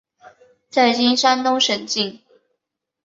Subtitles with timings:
[0.71, 2.21] 在今山东省境。